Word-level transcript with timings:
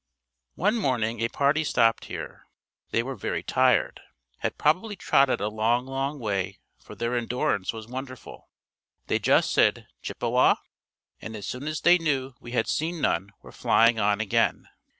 One 0.55 0.77
morning 0.77 1.21
a 1.21 1.27
party 1.29 1.63
stopped 1.63 2.05
here. 2.05 2.47
They 2.89 3.03
were 3.03 3.13
very 3.15 3.43
tired. 3.43 4.01
Had 4.39 4.57
probably 4.57 4.95
trotted 4.95 5.39
a 5.39 5.47
long, 5.47 5.85
long 5.85 6.17
way 6.17 6.57
for 6.79 6.95
their 6.95 7.15
endurance 7.15 7.71
was 7.71 7.87
wonderful. 7.87 8.49
They 9.05 9.19
just 9.19 9.53
said 9.53 9.85
"Chippewa?" 10.01 10.55
and 11.21 11.35
as 11.35 11.45
soon 11.45 11.67
as 11.67 11.81
they 11.81 11.99
knew 11.99 12.33
we 12.39 12.53
had 12.53 12.67
seen 12.67 12.99
none 12.99 13.29
were 13.43 13.51
flying 13.51 13.99
on 13.99 14.19
again. 14.21 14.67